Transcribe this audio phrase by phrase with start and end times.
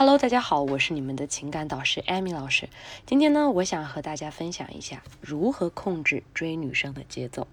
[0.00, 2.70] Hello，大家好，我是你们的情感导师 Amy 老师。
[3.04, 7.46] 今天呢，我想和大家分享一下如何控制追女生的节奏。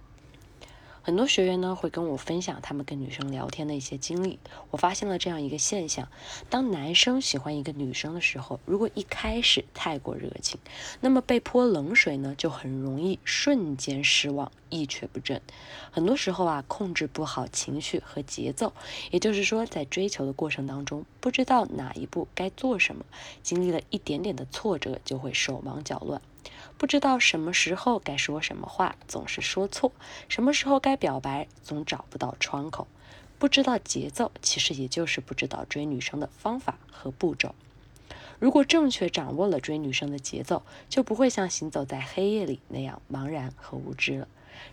[1.07, 4.39] 很多学员呢会跟我分享他们跟女生聊天的一些经历。
[4.71, 6.09] 我发现了这样一个现象：
[6.49, 10.59] 当男生喜欢一个女生的时候，如果一开始太过热情，
[10.99, 15.41] 那么被泼冷水呢，就很容易瞬间失望，一蹶不振。
[15.91, 18.73] 很多时候啊，控制不好情绪和节奏，
[19.09, 23.05] 也就是说，在追求的过程当中，不知道哪一步该做什么，
[23.41, 26.21] 经历了一点点的挫折，就会手忙脚乱。
[26.77, 29.91] 不知道什么时候该说什么话，总是说错；
[30.27, 32.87] 什么时候该表白，总找不到窗口。
[33.39, 37.53] 不知道节奏，其实也就是不知道追女生的方法和步骤。
[38.39, 44.27] 如果正确掌握了追女生的节奏，就不会像行走在黑夜里那样茫然和无知了。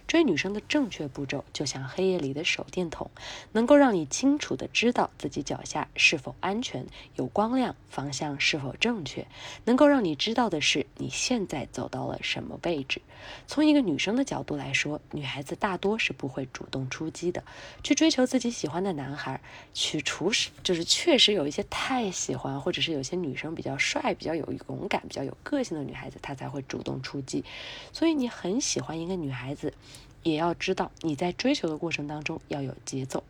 [0.07, 3.11] 追女生的正确步骤，就像黑夜里的手电筒，
[3.53, 9.27] 能够让你清楚地知道自己脚下是否安全、有光亮、方向是否正确。
[9.65, 13.01] 能够让你知道的是，你现在走到了什么位置。
[13.47, 17.43] 从一个女生的角度来说，女孩子大多是不会主动出击的，
[17.83, 19.41] 去追求自己喜欢的男孩。
[19.73, 27.45] 去除是就是确实有一些太喜欢，或者是有些女生比较帅、比较有勇敢、比较有个性的女孩子，她才会主动出击。
[27.93, 29.73] 所以你很喜欢一个女孩子。
[30.23, 33.23] 也要知道你在追求的过程当中要有节奏。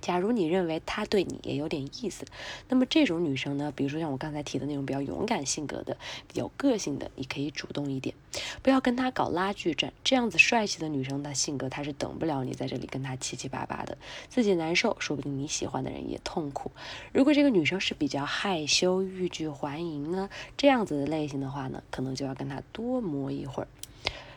[0.00, 2.24] 假如你认为他对你也有点意思，
[2.68, 5.96] 那么这种女生呢，比如说像我刚才提的那种比较勇敢性格的、
[6.34, 8.14] 有个性的，你可以主动一点，
[8.62, 9.92] 不要跟他搞拉锯战。
[10.04, 13.98] 这样子帅气的女生，她性格她是等不了你在这里跟她七七八八的，
[14.28, 16.70] 自己难受，说不定你喜欢的人也痛苦。
[17.12, 23.68] 如果这个女生是比较害羞、欲拒还迎呢，这样子的类型的话呢，可能就要跟她多磨一会儿。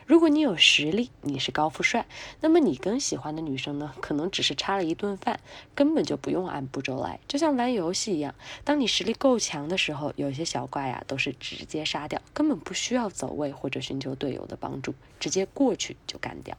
[0.06, 2.06] 如果你有实力，你是高富帅，
[2.40, 5.38] 那么你跟喜欢的女生呢，可能只是差了一顿饭，
[5.74, 8.34] 根本就不用按步骤来，就像玩游戏一样。
[8.64, 16.58] 当你实力够强的时候，有些小怪呀都是直接杀掉，根本不需要走位或者寻求队友的帮助，直接过去就干掉。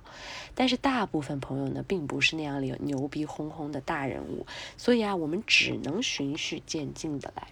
[0.56, 4.46] 但是大部分朋友呢，并不是那样的牛逼哄哄的大人物，
[4.78, 7.48] 所以啊，我们只能循序渐进的来。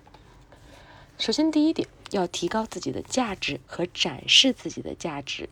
[1.18, 5.50] 首先，第一点，要提高自己的价值和展示自己的价值。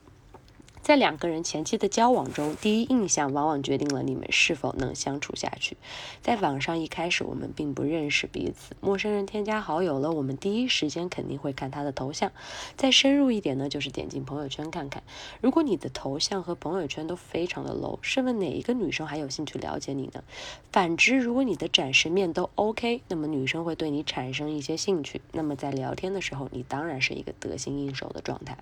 [0.81, 5.77] 在两个人前期的交往中，第一印象往往决定了你们是否能相处下去。
[6.23, 12.31] 在网上一开始我们并不认识彼此，陌生人添加好友了，我们第一时间肯定会看他的头像。
[12.75, 15.03] 再深入一点呢，就是点进朋友圈看看。
[15.41, 20.23] 如果你的头像和朋友圈都非常的 low，试问哪一个女生还有兴趣了解你呢？
[20.71, 25.21] 反之，如果你的展示面都 OK，那么女生会对你产生一些兴趣。
[25.33, 28.57] 那么在聊天的时候，你当然是一个得心应手的状态。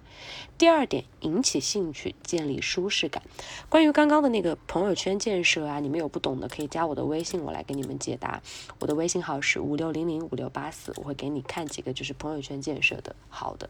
[0.57, 2.06] 第二点，引起兴趣。
[2.23, 3.21] 建立舒适感。
[3.69, 8.41] 关于刚刚的那个朋友圈建设啊，你们有不懂的可以加我的微信，我来给你们解答。
[8.79, 13.69] 我的微信号是五六零零五六八四，我会给你看几个就是朋友圈建设的好的。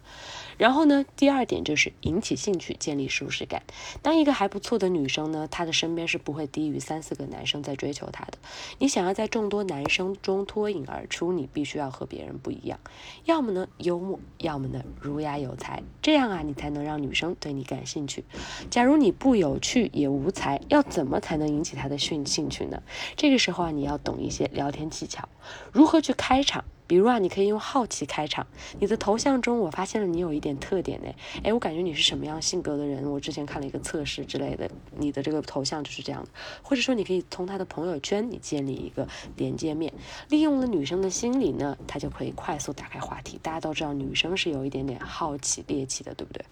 [0.58, 3.64] 然后呢，第二点就是引起兴趣，建立舒适感。
[4.02, 8.38] 当一个还不错的女生呢，她的身边是不会低于三四个男生在追求她的。
[8.80, 12.80] 你想要在众多男生中脱颖而出，你必须要和别人不一样，
[13.26, 18.24] 要么呢幽默，要么呢儒雅有才，这样啊，你才能让女生对你感兴趣。
[18.70, 22.82] 假如你不有趣也无才，要怎么才能引起他的兴兴趣呢？
[23.16, 25.28] 这个时候啊，你要懂一些聊天技巧，
[25.72, 26.64] 如何去开场。
[26.90, 28.48] 比如啊，你可以用好奇开场。
[28.80, 31.14] 你的头像中，我发现了你有一点特点呢。
[31.44, 33.04] 哎，我感觉你是什么样性格的人？
[33.12, 36.30] 我之前看了一个测试之类的，你的这个头像就是这样的。
[36.64, 39.06] 或者说，你可以从他的朋友圈，你建立一个
[39.36, 39.92] 连接面，
[40.30, 43.38] 利用了女生的心理呢，他就可以快速打开话题。
[43.44, 46.46] 大家都知道，女生是有一点点好奇猎奇的，对不对？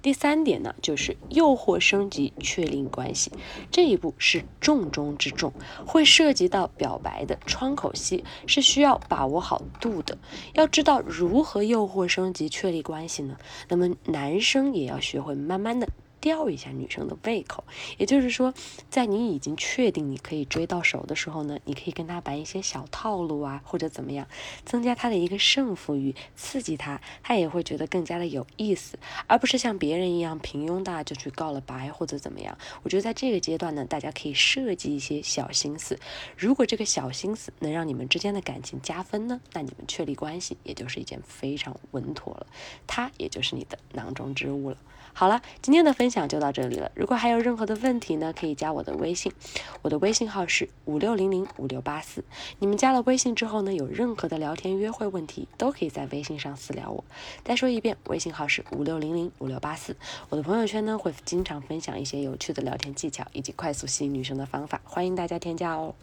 [0.00, 3.30] 第三点呢，就是诱惑升级确定关系，
[3.70, 5.52] 这一步是重中之重，
[5.86, 10.18] 会涉及到表白的窗口期，是需要把握好度的。
[10.54, 13.36] 要知道如何诱惑升级确立关系呢？
[13.68, 15.88] 那么男生也要学会慢慢的。
[16.22, 17.64] 吊一下女生的胃口，
[17.98, 18.54] 也就是说，
[18.88, 24.28] 在你已经确定你可以追到手的时候呢，你可以跟他玩一些小套路啊，或者怎么样，
[24.64, 32.56] 增加他的一个胜负欲，刺激他，他也会觉得更加的有意思，而不是像别人一样平庸的就去告了白或者怎么样。
[32.84, 35.98] 我觉得在这个阶段呢，大家可以设计一些小心思，
[36.38, 42.46] 如果这个小心思能让你们之间的感情加分呢，那你们确立关系也就是一件非常稳妥了，
[42.86, 44.76] 他也就是你的囊中之物了。
[45.14, 46.92] 好了，今天的分享就到这里了。
[46.94, 49.32] 如果还有任何的问题呢，可以加我的微信，
[49.82, 52.22] 我的微信号是五六零零五六八四。
[52.60, 57.02] 你们加了微信之后呢，有任何的聊天约会问题，都可以在微信上私聊我。
[57.42, 59.96] 再说一遍，微信号是五六零零五六八四。
[60.28, 65.94] 我的朋友圈呢，会经常分享一些有趣的聊天技巧以及快速吸引女生的方法，欢迎大家添加哦。